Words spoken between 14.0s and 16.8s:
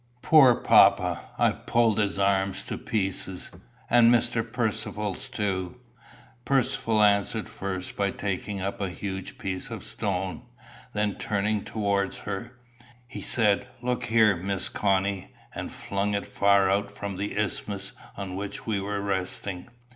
here, Miss Connie;" and flung it far